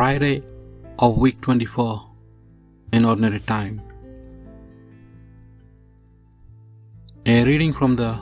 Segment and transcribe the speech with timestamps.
[0.00, 0.42] Friday
[0.98, 2.10] of week 24
[2.94, 3.82] in ordinary time.
[7.26, 8.12] A reading from the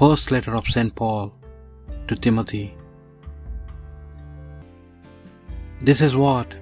[0.00, 0.92] first letter of St.
[1.00, 1.32] Paul
[2.08, 2.74] to Timothy.
[5.90, 6.56] This is what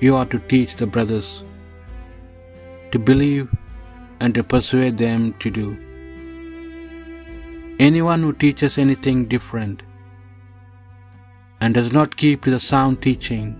[0.00, 1.44] you are to teach the brothers
[2.92, 3.50] to believe
[4.20, 5.68] and to persuade them to do.
[7.90, 9.82] Anyone who teaches anything different
[11.60, 13.52] and does not keep to the sound teaching,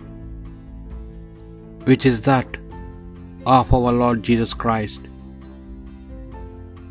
[1.85, 2.57] which is that
[3.47, 5.01] of our Lord Jesus Christ,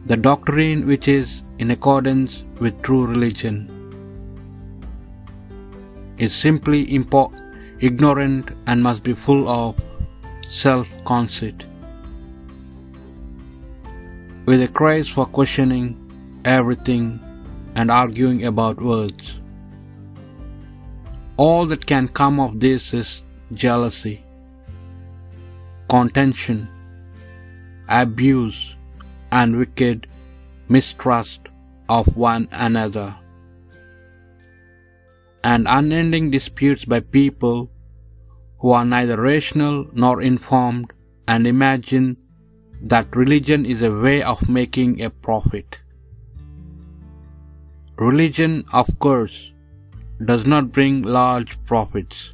[0.06, 3.58] the doctrine which is in accordance with true religion,
[6.18, 7.34] is simply impo-
[7.80, 9.76] ignorant and must be full of
[10.50, 11.66] self conceit,
[14.46, 15.88] with a craze for questioning
[16.46, 17.20] everything
[17.76, 19.42] and arguing about words.
[21.38, 23.24] All that can come of this is
[23.54, 24.24] jealousy,
[25.88, 26.68] contention,
[27.88, 28.76] abuse,
[29.32, 30.08] and wicked
[30.68, 31.42] mistrust
[31.90, 33.16] of one another,
[35.44, 37.70] and unending disputes by people
[38.58, 40.92] who are neither rational nor informed
[41.28, 42.18] and imagine
[42.82, 45.82] that religion is a way of making a profit.
[47.98, 49.52] Religion, of course,
[50.26, 52.34] does not bring large profits,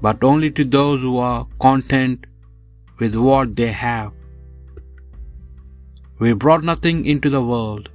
[0.00, 2.26] but only to those who are content
[2.98, 4.12] with what they have.
[6.18, 7.88] We brought nothing into the world,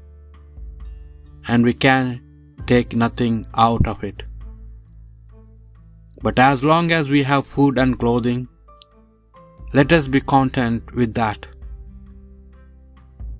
[1.47, 2.21] and we can
[2.67, 4.23] take nothing out of it.
[6.21, 8.47] But as long as we have food and clothing,
[9.73, 11.45] let us be content with that.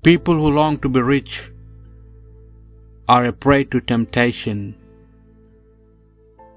[0.02, 1.52] People who long to be rich
[3.08, 4.76] are a prey to temptation.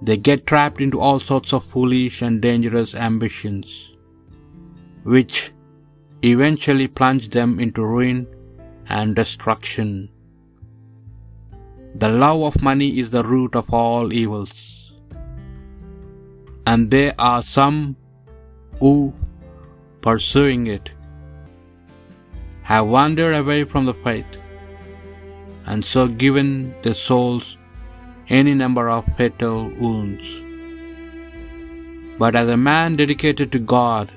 [0.08, 3.96] They get trapped into all sorts of foolish and dangerous ambitions,
[5.04, 5.54] which
[6.22, 8.28] eventually plunge them into ruin
[8.90, 10.10] and destruction.
[11.96, 14.54] The love of money is the root of all evils,
[16.68, 17.96] and there are some
[18.82, 19.14] who,
[20.02, 20.90] pursuing it,
[22.64, 24.38] have wandered away from the faith
[25.66, 26.48] and so given
[26.82, 27.58] their souls
[28.30, 30.24] any number of fatal wounds.
[32.18, 34.12] But as a man dedicated to God,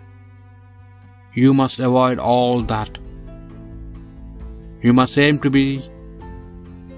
[1.34, 2.98] you must avoid all that.
[4.82, 5.66] You must aim to be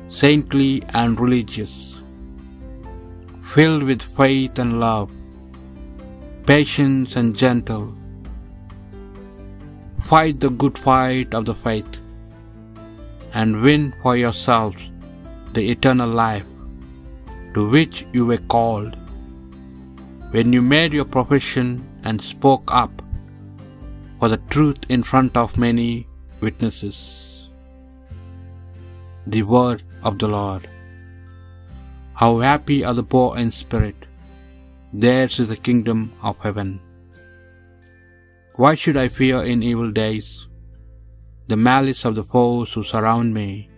[0.09, 2.03] saintly and religious,
[3.53, 5.11] filled with faith and love,
[6.47, 7.95] patience and gentle.
[10.11, 12.01] Fight the good fight of the faith
[13.35, 14.79] and win for yourselves
[15.53, 16.47] the eternal life
[17.54, 18.97] to which you were called
[20.31, 21.69] when you made your profession
[22.04, 23.03] and spoke up
[24.19, 26.06] for the truth in front of many
[26.41, 27.48] witnesses.
[29.26, 30.69] The word of the Lord.
[32.14, 34.06] How happy are the poor in spirit!
[34.92, 36.80] Theirs is the kingdom of heaven.
[38.56, 40.48] Why should I fear in evil days?
[41.48, 43.70] the malice of the foes who surround me,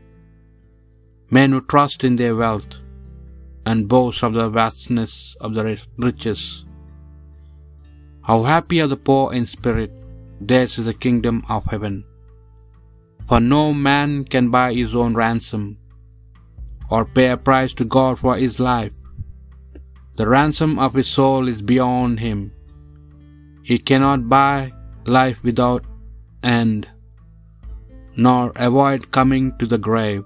[1.30, 2.74] men who trust in their wealth
[3.66, 6.64] and boast of the vastness of the riches.
[8.22, 9.92] How happy are the poor in spirit,
[10.40, 12.04] theirs is the kingdom of heaven.
[13.28, 15.78] For no man can buy his own ransom,
[16.90, 18.92] or pay a price to God for his life.
[20.16, 22.52] The ransom of his soul is beyond him.
[23.62, 24.72] He cannot buy
[25.06, 25.84] life without
[26.42, 26.88] end
[28.16, 30.24] nor avoid coming to the grave.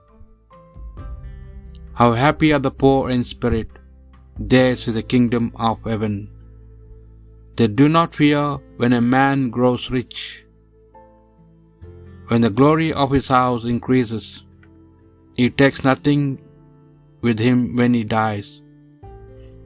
[2.00, 3.68] How happy are the poor in spirit,
[4.52, 6.14] theirs is the kingdom of heaven.
[7.56, 8.44] They do not fear
[8.78, 10.44] when a man grows rich,
[12.30, 14.26] when the glory of his house increases.
[15.38, 16.24] He takes nothing
[17.26, 18.50] with him when he dies.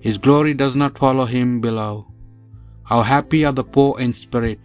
[0.07, 1.95] His glory does not follow him below.
[2.91, 4.63] How happy are the poor in spirit,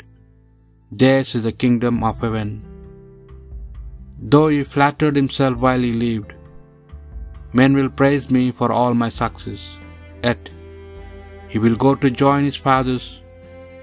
[1.01, 2.51] theirs is the kingdom of heaven.
[4.33, 6.32] Though he flattered himself while he lived,
[7.59, 9.63] men will praise me for all my success.
[10.23, 10.49] Yet
[11.51, 13.05] he will go to join his fathers,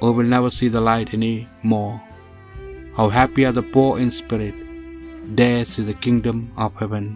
[0.00, 2.00] who will never see the light any more.
[2.96, 4.56] How happy are the poor in spirit!
[5.40, 7.06] Theirs is the kingdom of heaven.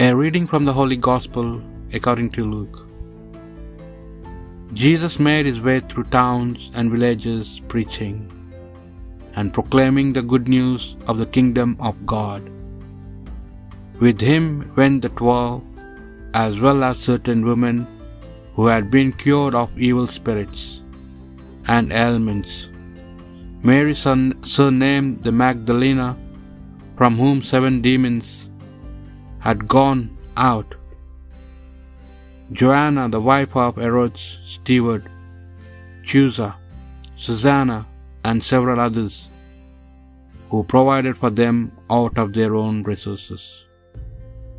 [0.00, 1.48] A reading from the Holy Gospel
[1.92, 2.76] according to Luke.
[4.72, 8.18] Jesus made his way through towns and villages preaching
[9.36, 12.42] and proclaiming the good news of the kingdom of God.
[14.00, 15.62] With him went the twelve,
[16.32, 17.86] as well as certain women
[18.54, 20.82] who had been cured of evil spirits
[21.66, 22.68] and ailments.
[23.62, 26.16] Mary, surnamed the Magdalena,
[26.96, 28.48] from whom seven demons
[29.40, 30.74] had gone out.
[32.52, 35.10] Joanna, the wife of Herod's steward,
[36.06, 36.54] Chuza,
[37.16, 37.86] Susanna,
[38.24, 39.28] and several others,
[40.50, 43.64] who provided for them out of their own resources.